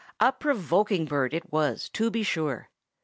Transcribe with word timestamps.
A 0.19 0.31
provoking 0.31 1.05
bird 1.05 1.31
it 1.31 1.51
was, 1.53 1.87
to 1.89 2.09
be 2.09 2.23
sure! 2.23 2.69